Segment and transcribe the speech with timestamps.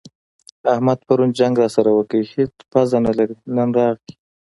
[0.73, 4.11] احمد پرون جنګ راسره وکړ؛ هيڅ پزه نه لري- نن راغی.